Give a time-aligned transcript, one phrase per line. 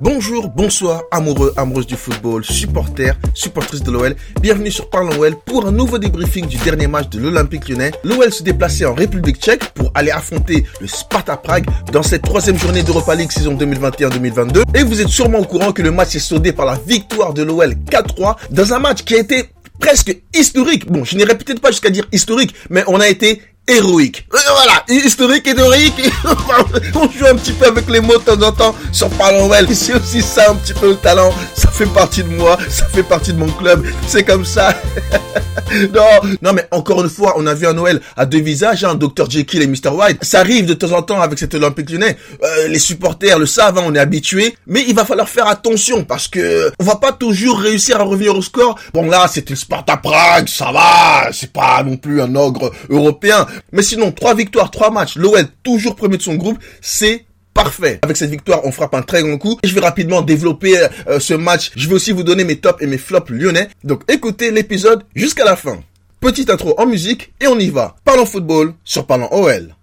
[0.00, 4.16] Bonjour, bonsoir, amoureux, amoureuses du football, supporters, supportrices de l'OL.
[4.40, 7.92] Bienvenue sur Parlons OL pour un nouveau débriefing du dernier match de l'Olympique lyonnais.
[8.02, 12.58] L'OL se déplaçait en République tchèque pour aller affronter le Sparta Prague dans cette troisième
[12.58, 14.62] journée d'Europa League saison 2021-2022.
[14.74, 17.42] Et vous êtes sûrement au courant que le match est soldé par la victoire de
[17.42, 20.90] l'OL 4-3 dans un match qui a été presque historique.
[20.90, 24.26] Bon, je n'irai peut-être pas jusqu'à dire historique, mais on a été héroïque.
[24.30, 26.10] Voilà, historique, héroïque.
[26.94, 29.74] On joue un petit peu avec les mots de temps en temps sur Parlonwell.
[29.74, 31.32] C'est aussi ça un petit peu le talent.
[31.54, 33.86] Ça fait partie de moi, ça fait partie de mon club.
[34.06, 34.74] C'est comme ça.
[35.94, 38.94] non, non, mais encore une fois, on a vu un Noël à deux visages, hein,
[38.94, 40.18] Dr Jekyll et Mr White.
[40.22, 42.16] Ça arrive de temps en temps avec cet Olympique Lyonnais.
[42.42, 44.56] Euh, les supporters le savent, hein, on est habitués.
[44.66, 48.36] Mais il va falloir faire attention parce que on va pas toujours réussir à revenir
[48.36, 48.78] au score.
[48.92, 51.32] Bon là, c'était Sparta Prague, ça va.
[51.32, 53.46] C'est pas non plus un ogre européen.
[53.72, 57.24] Mais sinon, trois victoires, trois matchs, l'OL toujours premier de son groupe, c'est
[57.64, 57.98] parfait.
[58.02, 59.58] Avec cette victoire, on frappe un très grand coup.
[59.64, 60.76] Je vais rapidement développer
[61.06, 61.70] euh, ce match.
[61.76, 63.68] Je vais aussi vous donner mes tops et mes flops lyonnais.
[63.84, 65.78] Donc écoutez l'épisode jusqu'à la fin.
[66.20, 67.96] Petite intro en musique et on y va.
[68.04, 69.74] Parlons football sur Parlons OL.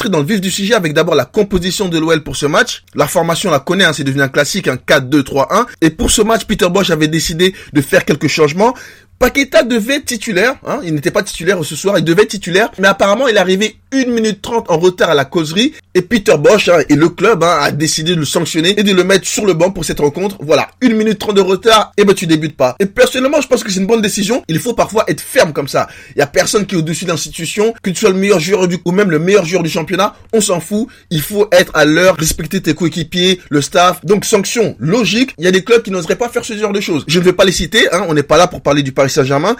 [0.00, 2.84] Rentrer dans le vif du sujet avec d'abord la composition de l'OL pour ce match.
[2.94, 5.66] La formation, on la connaît, hein, c'est devenu un classique, un 4-2-3-1.
[5.82, 8.74] Et pour ce match, Peter Bosch avait décidé de faire quelques changements.
[9.20, 12.70] Paqueta devait être titulaire, hein, il n'était pas titulaire ce soir, il devait être titulaire,
[12.78, 16.36] mais apparemment il est arrivé 1 minute 30 en retard à la causerie, et Peter
[16.38, 19.28] Bosch hein, et le club hein, a décidé de le sanctionner et de le mettre
[19.28, 20.38] sur le banc pour cette rencontre.
[20.40, 22.76] Voilà, 1 minute 30 de retard, et ben tu débutes pas.
[22.80, 25.68] Et personnellement, je pense que c'est une bonne décision, il faut parfois être ferme comme
[25.68, 25.88] ça.
[26.16, 28.68] Il y a personne qui est au-dessus de l'institution, que tu sois le meilleur joueur
[28.68, 31.84] du ou même le meilleur joueur du championnat, on s'en fout, il faut être à
[31.84, 34.02] l'heure, respecter tes coéquipiers, le staff.
[34.02, 36.80] Donc sanction logique, il y a des clubs qui n'oseraient pas faire ce genre de
[36.80, 37.04] choses.
[37.06, 39.09] Je ne vais pas les citer, hein, on n'est pas là pour parler du Paris
[39.10, 39.56] Saint-Germain.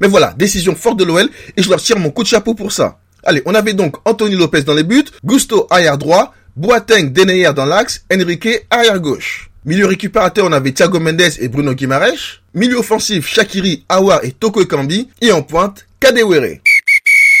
[0.00, 2.72] Mais voilà, décision forte de l'OL et je leur tire mon coup de chapeau pour
[2.72, 2.98] ça.
[3.24, 7.66] Allez, on avait donc Anthony Lopez dans les buts, Gusto arrière droit, Boateng Denayer dans
[7.66, 9.48] l'axe, Enrique arrière gauche.
[9.64, 12.40] Milieu récupérateur, on avait Thiago Mendes et Bruno Guimaraes.
[12.52, 15.08] Milieu offensif, Shakiri, Awa et Toko Ekambi.
[15.20, 16.58] Et en pointe, Kadewere.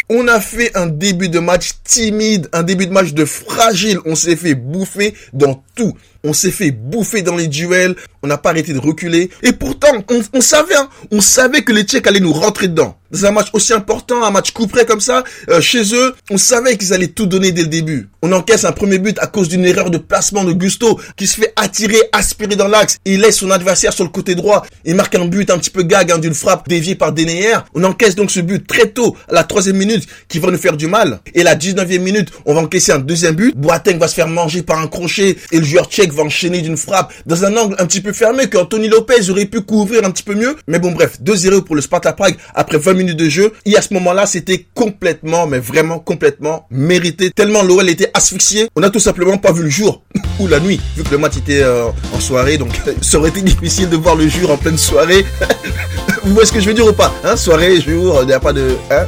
[0.08, 3.98] On a fait un début de match timide, un début de match de fragile.
[4.04, 5.96] On s'est fait bouffer dans tout.
[6.24, 7.96] On s'est fait bouffer dans les duels.
[8.22, 9.30] On n'a pas arrêté de reculer.
[9.42, 9.88] Et pourtant,
[10.32, 12.96] on, savait, hein, on savait que les Tchèques allaient nous rentrer dedans.
[13.10, 16.38] Dans un match aussi important, un match coup près comme ça, euh, chez eux, on
[16.38, 18.08] savait qu'ils allaient tout donner dès le début.
[18.22, 21.38] On encaisse un premier but à cause d'une erreur de placement de Gusto, qui se
[21.38, 22.96] fait attirer, aspirer dans l'axe.
[23.04, 24.64] Il laisse son adversaire sur le côté droit.
[24.86, 27.56] Il marque un but un petit peu gag hein, d'une frappe déviée par Denayer.
[27.74, 30.76] On encaisse donc ce but très tôt, à la troisième minute, qui va nous faire
[30.78, 31.20] du mal.
[31.34, 33.54] Et la 19e minute, on va encaisser un deuxième but.
[33.54, 36.76] Boateng va se faire manger par un crochet et le joueur tchèque va enchaîner d'une
[36.76, 40.10] frappe dans un angle un petit peu fermé que Anthony Lopez aurait pu couvrir un
[40.10, 40.56] petit peu mieux.
[40.66, 43.52] Mais bon bref, 2-0 pour le Sparta Prague après 20 minutes de jeu.
[43.64, 47.30] Et à ce moment-là, c'était complètement, mais vraiment complètement mérité.
[47.30, 48.68] Tellement l'OL était asphyxié.
[48.76, 50.02] On a tout simplement pas vu le jour
[50.38, 52.58] ou la nuit, vu que le match était euh, en soirée.
[52.58, 52.70] Donc
[53.02, 55.24] ça aurait été difficile de voir le jour en pleine soirée.
[56.24, 57.36] Vous voyez ce que je veux dire ou pas hein?
[57.36, 58.76] Soirée, jour, il n'y a pas de...
[58.90, 59.06] Hein?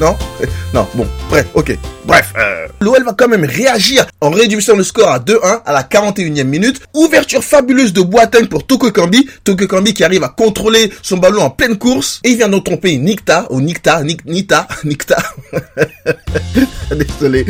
[0.00, 0.16] Non?
[0.74, 1.78] Non, bon, bref, ok.
[2.04, 5.82] Bref, euh, l'OL va quand même réagir en réduisant le score à 2-1 à la
[5.84, 6.80] 41e minute.
[6.94, 9.28] Ouverture fabuleuse de Boateng pour Toko Kambi.
[9.44, 12.20] Toko Kambi qui arrive à contrôler son ballon en pleine course.
[12.24, 15.16] Et il vient d'en tromper Nikta, ou Nikta, Nita, Nikta.
[16.90, 17.46] Désolé,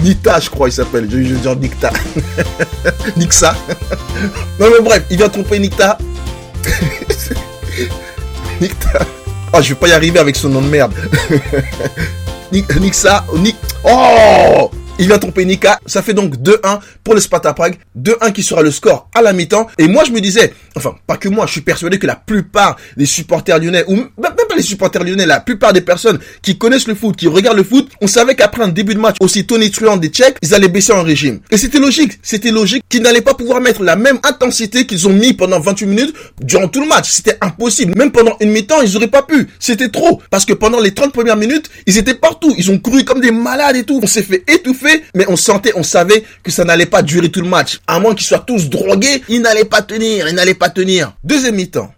[0.00, 1.90] Nita je crois il s'appelle, je, veux dire Nikta.
[3.16, 3.56] Nixa.
[4.60, 5.96] non mais bref, il vient tromper Nikta.
[8.60, 9.06] Nikta.
[9.52, 10.92] Oh, je vais pas y arriver avec son nom de merde.
[12.52, 13.56] Nixa, Nick.
[13.84, 15.78] Oh il vient tromper Nika.
[15.86, 17.76] Ça fait donc 2-1 pour le Sparta Prague.
[17.98, 19.68] 2-1 qui sera le score à la mi-temps.
[19.78, 22.76] Et moi, je me disais, enfin, pas que moi, je suis persuadé que la plupart
[22.96, 26.94] des supporters lyonnais, ou pas les supporters lyonnais, la plupart des personnes qui connaissent le
[26.94, 30.08] foot, qui regardent le foot, on savait qu'après un début de match aussi tonitruant des
[30.08, 31.40] Tchèques, ils allaient baisser en régime.
[31.50, 32.18] Et c'était logique.
[32.22, 35.86] C'était logique qu'ils n'allaient pas pouvoir mettre la même intensité qu'ils ont mis pendant 28
[35.86, 37.08] minutes durant tout le match.
[37.10, 37.96] C'était impossible.
[37.96, 39.48] Même pendant une mi-temps, ils auraient pas pu.
[39.58, 40.20] C'était trop.
[40.30, 42.54] Parce que pendant les 30 premières minutes, ils étaient partout.
[42.58, 44.00] Ils ont couru comme des malades et tout.
[44.02, 47.40] On s'est fait étouffer mais on sentait, on savait que ça n'allait pas durer tout
[47.40, 47.80] le match.
[47.86, 51.14] À moins qu'ils soient tous drogués, ils n'allaient pas tenir, ils n'allaient pas tenir.
[51.24, 51.92] Deuxième mi-temps.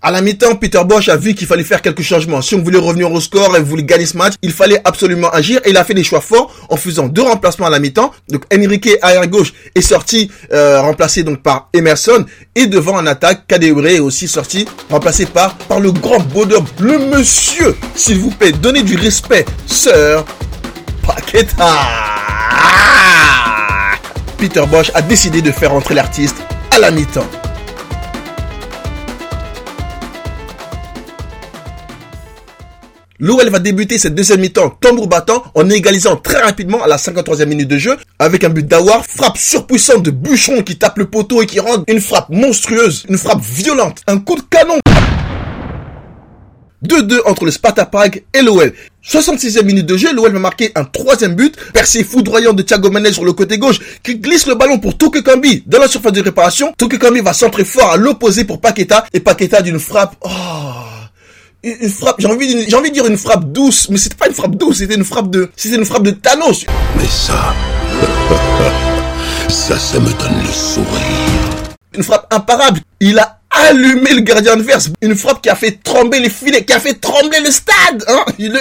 [0.00, 2.40] À la mi-temps, Peter Bosch a vu qu'il fallait faire quelques changements.
[2.40, 5.60] Si on voulait revenir au score et voulait gagner ce match, il fallait absolument agir
[5.64, 8.12] et il a fait des choix forts en faisant deux remplacements à la mi-temps.
[8.28, 12.24] Donc Enrique arrière gauche est sorti euh, remplacé donc par Emerson
[12.54, 16.98] et devant en attaque, Kadeure est aussi sorti remplacé par par le grand bonhomme, le
[16.98, 20.24] monsieur, s'il vous plaît, donnez du respect, sœur
[21.04, 21.74] Paqueta.
[24.38, 26.36] Peter Bosch a décidé de faire entrer l'artiste
[26.70, 27.26] à la mi-temps.
[33.20, 37.46] L'OL va débuter cette deuxième mi-temps tambour battant en égalisant très rapidement à la 53e
[37.46, 41.42] minute de jeu avec un but d'Awar, frappe surpuissante de Bouchon qui tape le poteau
[41.42, 44.78] et qui rend une frappe monstrueuse, une frappe violente, un coup de canon.
[46.86, 48.72] 2-2 entre le Sparta Prague et l'OL.
[49.04, 53.12] 66e minute de jeu, l'OL va marquer un troisième but, percé foudroyant de Thiago Menez
[53.12, 56.22] sur le côté gauche, qui glisse le ballon pour Toke Kambi dans la surface de
[56.22, 56.72] réparation.
[56.78, 60.28] Toke Kambi va centrer fort à l'opposé pour Paqueta, et Paqueta d'une frappe, oh,
[61.62, 64.34] une frappe, j'ai envie, j'ai envie de dire une frappe douce, mais c'était pas une
[64.34, 66.64] frappe douce, c'était une frappe de, c'était une frappe de Thanos.
[66.96, 67.54] Mais ça,
[69.48, 70.86] ça, ça me donne le sourire.
[71.94, 72.80] Une frappe imparable.
[73.00, 74.90] Il a allumé le gardien adverse.
[75.02, 78.04] Une frappe qui a fait trembler les filets, qui a fait trembler le stade.
[78.06, 78.60] Hein il est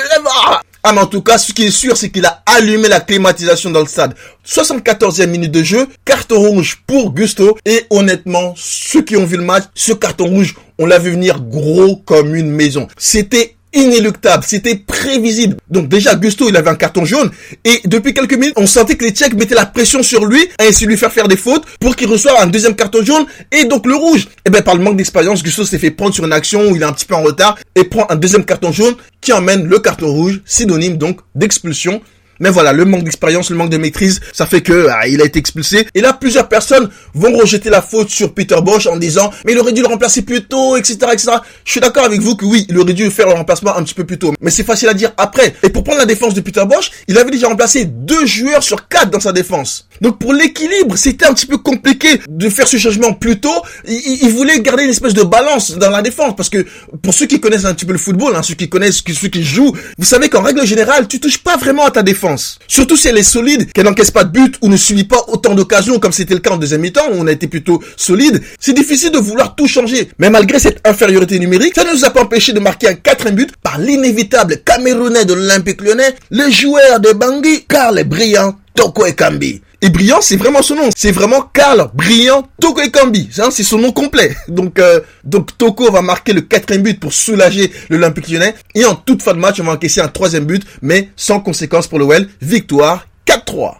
[0.89, 3.72] ah, mais en tout cas, ce qui est sûr, c'est qu'il a allumé la climatisation
[3.72, 4.16] dans le stade.
[4.45, 7.57] 74e minute de jeu, carton rouge pour Gusto.
[7.66, 11.42] Et honnêtement, ceux qui ont vu le match, ce carton rouge, on l'a vu venir
[11.42, 12.88] gros comme une maison.
[12.95, 15.57] C'était inéluctable, c'était prévisible.
[15.69, 17.31] Donc déjà, Gusto, il avait un carton jaune,
[17.63, 20.65] et depuis quelques minutes, on sentait que les Tchèques mettaient la pression sur lui, à
[20.65, 23.65] essayer de lui faire faire des fautes, pour qu'il reçoive un deuxième carton jaune, et
[23.65, 24.21] donc le rouge.
[24.21, 26.75] Et eh ben par le manque d'expérience, Gusto s'est fait prendre sur une action où
[26.75, 29.65] il est un petit peu en retard, et prend un deuxième carton jaune, qui emmène
[29.65, 32.01] le carton rouge, synonyme donc d'expulsion.
[32.39, 35.25] Mais voilà, le manque d'expérience, le manque de maîtrise, ça fait que ah, il a
[35.25, 35.88] été expulsé.
[35.94, 39.60] Et là, plusieurs personnes vont rejeter la faute sur Peter Bosch en disant mais il
[39.60, 41.31] aurait dû le remplacer plus tôt, etc., etc.
[41.66, 43.94] Je suis d'accord avec vous que oui, il aurait dû faire le remplacement un petit
[43.94, 44.34] peu plus tôt.
[44.42, 45.56] Mais c'est facile à dire après.
[45.63, 48.88] Et pour prendre la défense de Peter Bosch, il avait déjà remplacé deux joueurs sur
[48.88, 49.88] quatre dans sa défense.
[50.01, 53.62] Donc pour l'équilibre, c'était un petit peu compliqué de faire ce changement plus tôt.
[53.88, 56.66] Il, voulait garder une espèce de balance dans la défense parce que
[57.01, 59.44] pour ceux qui connaissent un petit peu le football, hein, ceux qui connaissent, ceux qui
[59.44, 62.26] jouent, vous savez qu'en règle générale, tu touches pas vraiment à ta défense.
[62.68, 65.56] Surtout si elle est solide, qu'elle n'encaisse pas de but ou ne subit pas autant
[65.56, 68.41] d'occasions comme c'était le cas en deuxième mi-temps où on a été plutôt solide.
[68.59, 70.09] C'est difficile de vouloir tout changer.
[70.19, 73.35] Mais malgré cette infériorité numérique, ça ne nous a pas empêché de marquer un quatrième
[73.35, 79.62] but par l'inévitable Camerounais de l'Olympique lyonnais, le joueur de Bangui, Karl Brillant Toko Ekambi.
[79.81, 80.89] Et Brillant, c'est vraiment son nom.
[80.95, 83.29] C'est vraiment Karl Brillant Toko Ekambi.
[83.31, 84.35] C'est son nom complet.
[84.47, 88.56] Donc, euh, donc Toko va marquer le quatrième but pour soulager l'Olympique lyonnais.
[88.74, 91.88] Et en toute fin de match, on va encaisser un troisième but, mais sans conséquence
[91.88, 92.27] pour le Well.
[92.41, 93.75] Victoire 4-3.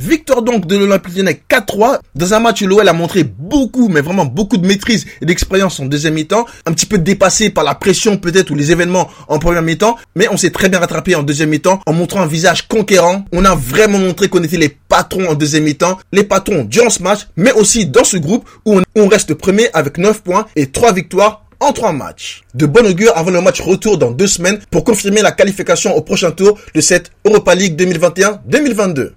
[0.00, 4.00] Victoire donc de l'Olympique Lyonnais 4-3 dans un match où l'OL a montré beaucoup, mais
[4.00, 7.74] vraiment beaucoup de maîtrise et d'expérience en deuxième mi-temps, un petit peu dépassé par la
[7.74, 11.22] pression peut-être ou les événements en première mi-temps, mais on s'est très bien rattrapé en
[11.22, 13.26] deuxième mi-temps en montrant un visage conquérant.
[13.32, 17.02] On a vraiment montré qu'on était les patrons en deuxième mi-temps, les patrons durant ce
[17.02, 20.94] match, mais aussi dans ce groupe où on reste premier avec 9 points et 3
[20.94, 22.42] victoires en trois matchs.
[22.54, 26.00] De bon augure avant le match retour dans deux semaines pour confirmer la qualification au
[26.00, 29.10] prochain tour de cette Europa League 2021-2022.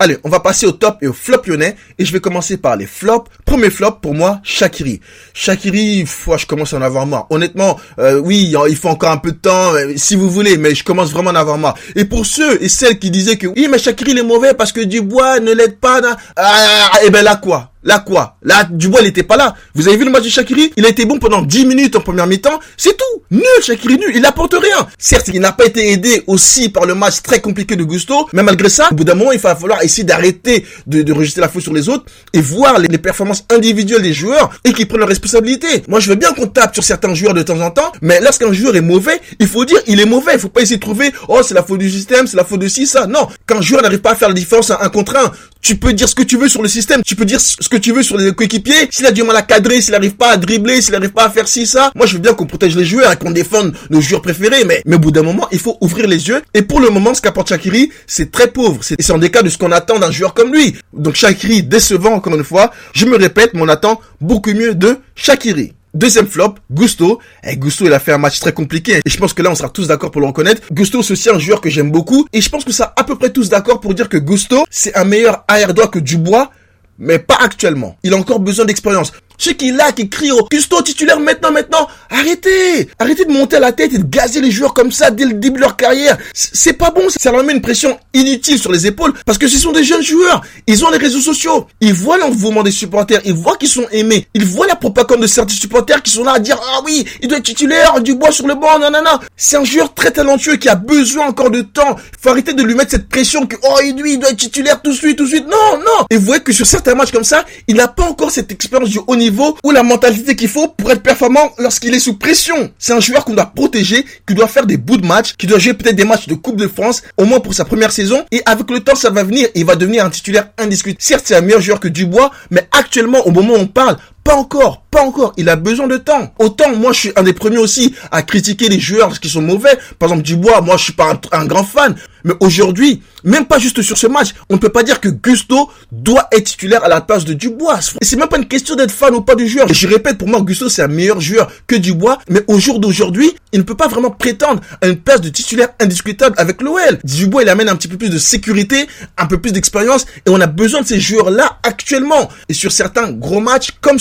[0.00, 1.76] Allez, on va passer au top et au flop lyonnais.
[1.98, 3.28] Et je vais commencer par les flops.
[3.44, 5.00] Premier flop pour moi, Shakiri.
[5.34, 7.26] Shakiri, foi, je commence à en avoir marre.
[7.30, 10.74] Honnêtement, euh, oui, il faut encore un peu de temps, euh, si vous voulez, mais
[10.74, 11.74] je commence vraiment à en avoir marre.
[11.96, 14.72] Et pour ceux et celles qui disaient que oui, mais Shakiri il est mauvais parce
[14.72, 16.00] que Dubois ne l'aide pas,
[16.36, 17.72] ah, et eh ben là quoi?
[17.84, 18.36] Là quoi?
[18.42, 19.54] Là, Dubois, il était pas là.
[19.74, 20.72] Vous avez vu le match de Shakiri?
[20.76, 22.58] Il a été bon pendant 10 minutes en première mi-temps.
[22.76, 23.22] C'est tout.
[23.30, 24.10] Nul, Shakiri, nul.
[24.14, 24.86] Il n'apporte rien.
[24.98, 28.28] Certes, il n'a pas été aidé aussi par le match très compliqué de Gusto.
[28.32, 31.40] Mais malgré ça, au bout d'un moment, il va falloir essayer d'arrêter de, de rejeter
[31.40, 35.00] la faute sur les autres et voir les, performances individuelles des joueurs et qu'ils prennent
[35.00, 35.84] leurs responsabilités.
[35.86, 37.92] Moi, je veux bien qu'on tape sur certains joueurs de temps en temps.
[38.02, 40.32] Mais lorsqu'un joueur est mauvais, il faut dire il est mauvais.
[40.34, 42.60] Il faut pas essayer de trouver, oh, c'est la faute du système, c'est la faute
[42.60, 43.06] de ci, ça.
[43.06, 43.28] Non.
[43.46, 46.08] Quand un joueur n'arrive pas à faire la différence un contre un, tu peux dire
[46.08, 47.02] ce que tu veux sur le système.
[47.04, 49.42] Tu peux dire ce que tu veux sur les coéquipiers, s'il a du mal à
[49.42, 52.14] cadrer, s'il n'arrive pas à dribbler, s'il n'arrive pas à faire ci, ça, moi je
[52.14, 54.98] veux bien qu'on protège les joueurs et qu'on défende nos joueurs préférés, mais, mais au
[54.98, 56.42] bout d'un moment, il faut ouvrir les yeux.
[56.54, 58.80] Et pour le moment, ce qu'apporte Shakiri, c'est très pauvre.
[58.82, 60.76] C'est en des cas de ce qu'on attend d'un joueur comme lui.
[60.92, 64.98] Donc Shakiri, décevant encore une fois, je me répète, mais on attend beaucoup mieux de
[65.14, 65.72] Shakiri.
[65.94, 67.18] Deuxième flop, Gusto.
[67.42, 69.00] Et eh, Gusto, il a fait un match très compliqué.
[69.04, 70.62] Et je pense que là, on sera tous d'accord pour le reconnaître.
[70.72, 72.26] Gusto, c'est aussi un joueur que j'aime beaucoup.
[72.32, 74.94] Et je pense que ça à peu près tous d'accord pour dire que Gusto, c'est
[74.96, 76.50] un meilleur arrière droit que Dubois
[76.98, 77.96] mais pas actuellement.
[78.02, 79.12] Il a encore besoin d'expérience.
[79.38, 83.60] Ceux qui là, qui crient au Custo titulaire maintenant, maintenant, arrêtez Arrêtez de monter à
[83.60, 86.18] la tête et de gazer les joueurs comme ça dès le début de leur carrière.
[86.34, 89.56] C'est pas bon, ça leur met une pression inutile sur les épaules parce que ce
[89.58, 90.42] sont des jeunes joueurs.
[90.66, 91.68] Ils ont les réseaux sociaux.
[91.80, 93.20] Ils voient l'envouement des supporters.
[93.24, 94.26] Ils voient qu'ils sont aimés.
[94.34, 97.28] Ils voient la propagande de certains supporters qui sont là à dire ah oui, il
[97.28, 99.20] doit être titulaire, du bois sur le banc, nanana.
[99.36, 101.96] C'est un joueur très talentueux qui a besoin encore de temps.
[102.20, 104.90] Faut arrêter de lui mettre cette pression que oh lui il doit être titulaire tout
[104.90, 105.46] de suite, tout de suite.
[105.46, 106.06] Non, non.
[106.10, 108.90] Et vous voyez que sur certains matchs comme ça, il n'a pas encore cette expérience
[108.90, 109.27] du haut niveau
[109.64, 112.70] ou la mentalité qu'il faut pour être performant lorsqu'il est sous pression.
[112.78, 115.58] C'est un joueur qu'on doit protéger, qui doit faire des bouts de match, qui doit
[115.58, 118.24] jouer peut-être des matchs de Coupe de France, au moins pour sa première saison.
[118.32, 119.48] Et avec le temps, ça va venir.
[119.54, 120.98] il va devenir un titulaire indiscutable.
[121.00, 123.96] Certes, c'est un meilleur joueur que Dubois, mais actuellement, au moment où on parle,
[124.28, 125.32] pas encore, pas encore.
[125.38, 126.34] Il a besoin de temps.
[126.38, 129.78] Autant, moi, je suis un des premiers aussi à critiquer les joueurs qui sont mauvais.
[129.98, 131.94] Par exemple, Dubois, moi, je suis pas un, grand fan.
[132.24, 135.70] Mais aujourd'hui, même pas juste sur ce match, on ne peut pas dire que Gusto
[135.92, 137.78] doit être titulaire à la place de Dubois.
[138.02, 139.72] Et c'est même pas une question d'être fan ou pas du joueur.
[139.72, 142.18] Je répète, pour moi, Gusto, c'est un meilleur joueur que Dubois.
[142.28, 145.68] Mais au jour d'aujourd'hui, il ne peut pas vraiment prétendre à une place de titulaire
[145.80, 146.98] indiscutable avec l'OL.
[147.02, 150.04] Dubois, il amène un petit peu plus de sécurité, un peu plus d'expérience.
[150.26, 152.28] Et on a besoin de ces joueurs-là actuellement.
[152.50, 153.98] Et sur certains gros matchs comme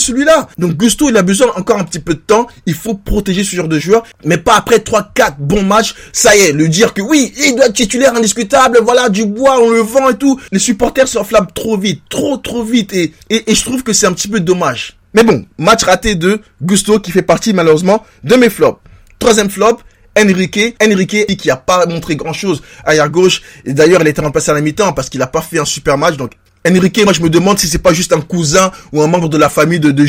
[0.57, 2.47] Donc Gusto, il a besoin encore un petit peu de temps.
[2.65, 4.03] Il faut protéger ce genre de joueur.
[4.23, 5.95] Mais pas après 3-4 bons matchs.
[6.11, 8.79] Ça y est, le dire que oui, il doit être titulaire indiscutable.
[8.83, 10.39] Voilà, Dubois, on le vend et tout.
[10.51, 12.03] Les supporters s'enflamment trop vite.
[12.09, 12.93] Trop, trop vite.
[12.93, 14.97] Et, je trouve que c'est un petit peu dommage.
[15.13, 18.79] Mais bon, match raté de Gusto qui fait partie malheureusement de mes flops.
[19.19, 19.79] Troisième flop,
[20.17, 24.51] Enrique, Enrique qui a pas montré grand chose à gauche et d'ailleurs il été remplacé
[24.51, 26.33] à la mi-temps parce qu'il a pas fait un super match donc
[26.65, 29.37] Enrique, moi je me demande si c'est pas juste un cousin ou un membre de
[29.37, 30.05] la famille de, de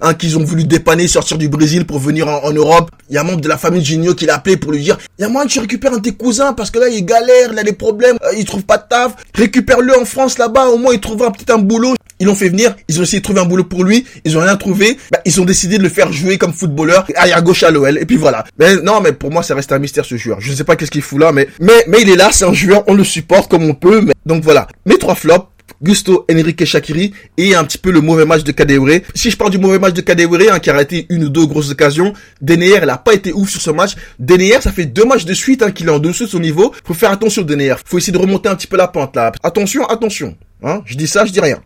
[0.00, 2.90] hein, qu'ils ont voulu dépanner, sortir du Brésil pour venir en, Europe.
[3.08, 4.82] Il y a un membre de la famille de Ginio qui l'a appelé pour lui
[4.82, 6.88] dire, il y a moyen que tu récupères un de tes cousins parce que là
[6.88, 9.14] il galère, il a des problèmes, euh, il trouve pas de taf.
[9.34, 11.94] Récupère-le en France là-bas, au moins il trouvera peut-être un boulot.
[12.20, 14.40] Ils l'ont fait venir, ils ont essayé de trouver un boulot pour lui, ils ont
[14.40, 17.70] rien trouvé, bah, ils ont décidé de le faire jouer comme footballeur arrière gauche à
[17.70, 18.44] l'OL et puis voilà.
[18.58, 20.40] Mais non, mais pour moi ça reste un mystère ce joueur.
[20.40, 22.44] Je ne sais pas qu'est-ce qu'il fout là, mais mais mais il est là, c'est
[22.44, 24.04] un joueur, on le supporte comme on peut.
[24.26, 25.46] Donc voilà, mes trois flops.
[25.82, 29.00] Gusto Enrique Shakiri et un petit peu le mauvais match de Kadewere.
[29.14, 31.46] Si je parle du mauvais match de Kadewere, hein, qui a raté une ou deux
[31.46, 33.92] grosses occasions, Deneyer, elle a pas été ouf sur ce match.
[34.18, 36.74] Deneyer, ça fait deux matchs de suite hein, qu'il est en dessous de son niveau.
[36.84, 37.76] Faut faire attention Deneyer.
[37.84, 39.32] Faut essayer de remonter un petit peu la pente là.
[39.42, 40.36] Attention, attention.
[40.62, 41.60] Hein, je dis ça, je dis rien.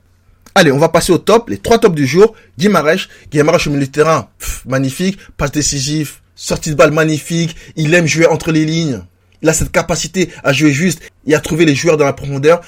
[0.54, 2.34] Allez, on va passer au top, les trois tops du jour.
[2.58, 4.28] Guimarèche, Guimarèche au milieu de terrain,
[4.66, 9.00] magnifique, passe décisif, sortie de balle magnifique, il aime jouer entre les lignes.
[9.42, 12.60] Il a cette capacité à jouer juste et à trouver les joueurs dans la profondeur.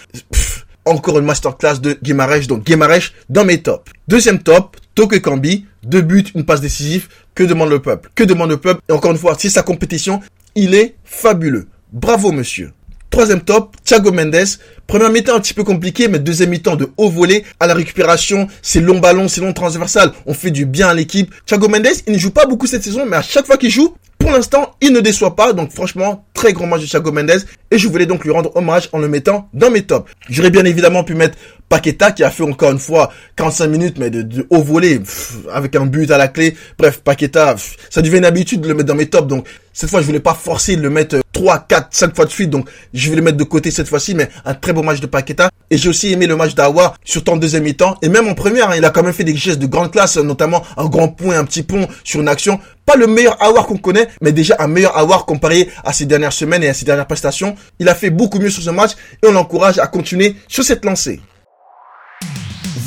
[0.85, 3.91] Encore une masterclass de Guimarèche, donc Guimarèche dans mes tops.
[4.09, 7.09] Deuxième top, Toke Kambi, deux buts, une passe décisive.
[7.35, 8.11] Que demande le peuple?
[8.15, 8.81] Que demande le peuple?
[8.89, 10.21] Et encore une fois, si sa compétition,
[10.55, 11.67] il est fabuleux.
[11.93, 12.73] Bravo monsieur.
[13.11, 14.59] Troisième top, Thiago Mendes.
[14.89, 18.49] Première mi-temps un petit peu compliqué, mais deuxième mi-temps de haut volet à la récupération,
[18.61, 20.13] c'est long ballon, c'est long transversal.
[20.27, 21.33] On fait du bien à l'équipe.
[21.47, 23.95] Thiago Mendes, il ne joue pas beaucoup cette saison, mais à chaque fois qu'il joue,
[24.19, 25.53] pour l'instant, il ne déçoit pas.
[25.53, 27.45] Donc franchement, très grand match de Thiago Mendes.
[27.71, 30.11] Et je voulais donc lui rendre hommage en le mettant dans mes tops.
[30.31, 31.37] J'aurais bien évidemment pu mettre
[31.69, 35.01] Paqueta qui a fait encore une fois 45 minutes mais de, haut volet
[35.53, 36.57] avec un but à la clé.
[36.79, 37.57] Bref, Paqueta,
[37.91, 39.27] ça devient une habitude de le mettre dans mes tops.
[39.27, 42.31] Donc cette fois, je voulais pas forcer de le mettre 3, 4, 5 fois de
[42.31, 42.51] suite.
[42.51, 44.15] Donc je vais le mettre de côté cette fois-ci.
[44.15, 45.51] Mais un très beau match de Paqueta.
[45.71, 47.97] Et j'ai aussi aimé le match d'Awa, surtout en deuxième mi-temps.
[48.03, 50.17] Et même en première, hein, il a quand même fait des gestes de grande classe,
[50.19, 52.61] notamment un grand point, un petit pont sur une action.
[52.87, 56.33] Pas le meilleur Awar qu'on connaît, mais déjà un meilleur Awar comparé à ces dernières
[56.33, 57.55] semaines et à ses dernières prestations.
[57.79, 60.85] Il a fait beaucoup mieux sur ce match et on l'encourage à continuer sur cette
[60.85, 61.21] lancée.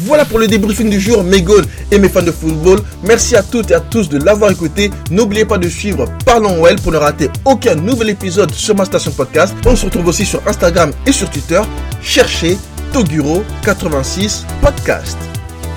[0.05, 2.79] Voilà pour le débriefing du jour, mes goals et mes fans de football.
[3.03, 4.91] Merci à toutes et à tous de l'avoir écouté.
[5.11, 9.11] N'oubliez pas de suivre Parlons Well pour ne rater aucun nouvel épisode sur ma station
[9.11, 9.55] podcast.
[9.65, 11.61] On se retrouve aussi sur Instagram et sur Twitter.
[12.01, 12.57] Cherchez
[12.93, 15.17] Toguro86 Podcast.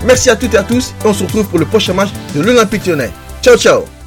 [0.04, 2.40] Merci à toutes et à tous et on se retrouve pour le prochain match de
[2.40, 3.10] l'Olympique Lyonnais.
[3.42, 3.99] Ciao ciao